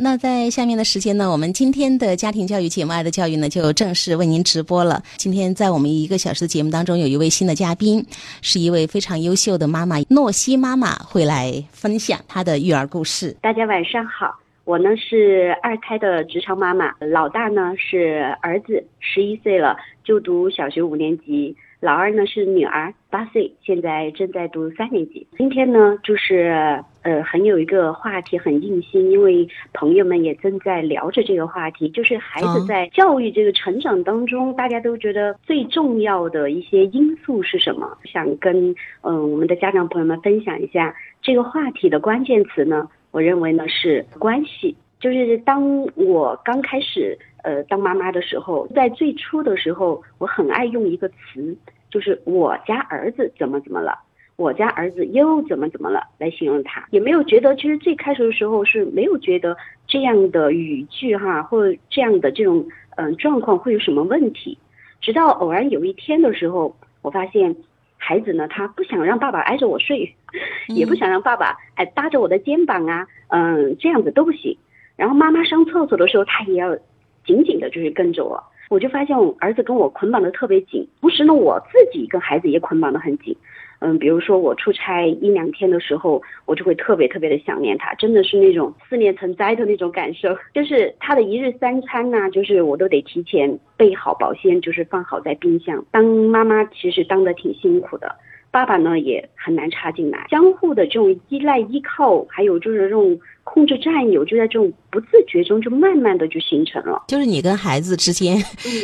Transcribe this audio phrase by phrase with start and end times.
[0.00, 5.02] 那在下面的时间呢，我们今天的家庭教育节目《爱的教育》呢，就正式为您直播了。
[5.16, 8.06] 今天在我们一个小时的节目当中，有一位新的嘉宾，
[8.40, 13.36] 是一位非常优秀的妈妈诺西妈妈，会来分享她的育儿故事。
[13.42, 14.32] 大家晚上好，
[14.64, 21.56] 我呢是二胎的职场妈妈，老大呢是儿子，十一岁了，就读小学五年级。
[21.80, 25.24] 老二呢是女儿，八岁，现在正在读三年级。
[25.36, 37.96] 今天呢，就是呃，很有一个话题很硬心，因为朋友们也正在聊着这个话题，就是孩子在教育这个成长当中，大家都觉得最重要的一些因素是什么？
[38.04, 42.88] 想跟嗯我们的家长朋友们分享一下这个话题的关键词呢？
[43.12, 44.76] 我认为呢是关系。
[44.98, 51.56] 就是当我刚开始呃当妈妈的时候，在最初的时候，我很爱用一个词，
[51.90, 53.98] 就是我家儿子怎么怎么了，
[54.36, 59.56] 我家儿子又怎么怎么了来形容他，也没有觉得，其实最开始的时候是没有觉得
[59.86, 64.58] 这样的语句哈，或这样的这种嗯状况会有什么问题，
[65.00, 67.56] 直到偶然有一天的时候，我发现
[67.96, 70.14] 孩子呢，他不想让爸爸挨着我睡，
[70.68, 74.56] 也不想让爸爸哎搭着我的肩膀啊，嗯，这样子都不行。
[74.96, 76.76] 然后妈妈上厕所的时候，他也要
[77.24, 78.42] 紧紧的，就是跟着我。
[78.68, 83.36] 我就发现我儿子跟我捆绑的特别紧，同时呢，我自己跟孩子也捆绑的很紧。
[83.80, 90.36] 嗯，比如说我出差一两天的时候，我就会特别特别的想念他，真的是那种思念成灾的那种感受。
[90.52, 95.84] 就是他的一日三餐呢，就是我都得提前备好保鲜，就是放好在冰箱。
[95.92, 98.12] 当妈妈其实当的挺辛苦的。
[98.50, 107.04] 爸爸呢也很难插进来，相互的这种依赖依靠，还有就是这种控制占有，就在这种不自觉中就慢慢的就形成了。
[107.08, 108.38] 就是你跟孩子之间，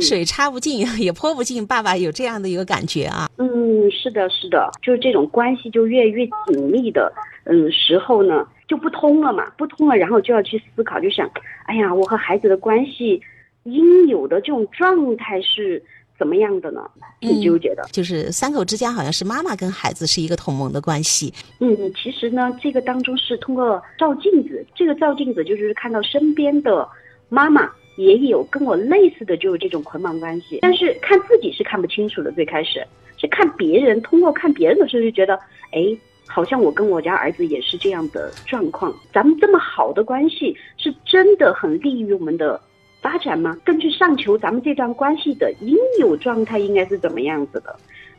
[0.00, 3.28] 水插不进也泼不进，爸爸有这样的一个感觉啊。
[3.36, 7.12] 嗯，是的，是的，就是这种关系就越越紧密的，
[7.44, 11.30] 嗯，时候呢就不通了嘛，不通了，然后就要去思考，就想，
[11.66, 13.20] 哎呀，我和孩子的关系
[13.64, 15.82] 应有的这种状态是。
[16.20, 16.82] 怎么样的呢？
[17.18, 17.82] 挺纠结的。
[17.90, 21.32] 就是三口之家好像是妈妈跟孩子是一个同盟的关系。
[21.60, 26.86] 嗯，其实呢，这个当中是通过照镜子，这个照镜子就是看到身边的
[27.30, 30.58] 妈妈也有跟我类似的，就是这种捆绑关系。
[30.60, 32.86] 但是看自己是看不清楚的，最开始
[33.16, 35.34] 是看别人，通过看别人的时候就觉得，
[35.72, 38.94] 哎，好像我跟我家儿子也是这样的状况。
[39.10, 42.60] 咱们这么好的关系，是真的很利于我们的。
[43.02, 43.56] 发展吗？
[43.64, 47.74] 根据上求，咱们这段关系的应有状态应该是怎么样子的？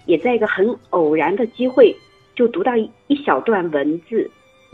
[0.06, 1.96] 也在一个很偶然的机会，
[2.36, 4.30] 就读到一小段文字，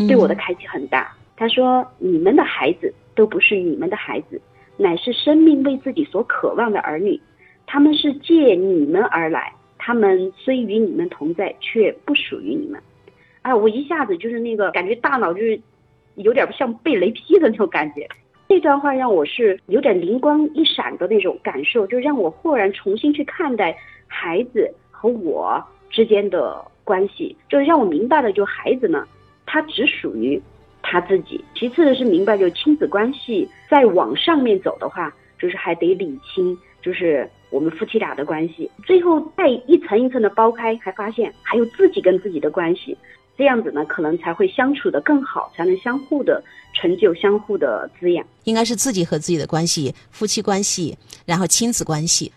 [0.07, 1.13] 对我的开启很大。
[1.35, 4.41] 他说：“你们的孩子都不是你们的孩子，
[4.77, 7.19] 乃是生命为自己所渴望的儿女。
[7.65, 12.81] 他们是借你们而来，他们虽与你们同在，却不属于你们。”
[13.43, 15.59] 啊，我一下子就是那个感觉，大脑就是
[16.15, 18.07] 有点像被雷劈的那种感觉。
[18.49, 23.77] 这段话让我是有点灵光一闪的那种感受，就让我豁然重新去看待
[24.07, 29.05] 孩子和我之间的关系，就是让我明白了，就孩子呢，
[29.45, 30.41] 他只属于
[30.81, 31.43] 他自己。
[31.55, 38.71] 其次的是明白，就亲子关系再往上面走的话，就是还得理清，就是我们夫妻俩的关系。
[38.85, 42.97] 最后再一层一层的剥开，还发现还有自己跟自己的关系。
[43.37, 46.43] 这样子呢，可能才会相处的更好，才能相互的
[46.73, 48.25] 成就、相互的滋养。
[48.45, 52.33] 应该是自己和自己的关系，夫妻关系，然后亲子关系。